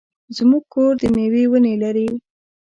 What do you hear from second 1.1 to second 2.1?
مېوې ونې لري.